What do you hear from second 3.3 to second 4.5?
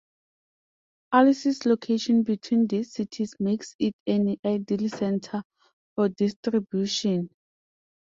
makes it an